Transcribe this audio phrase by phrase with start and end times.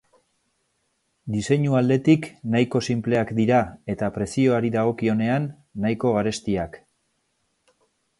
[1.33, 2.23] Diseinu aldetik
[2.55, 3.59] nahiko sinpleak dira
[3.95, 5.45] eta prezioari dagokionean
[5.85, 6.81] nahiko garestiak.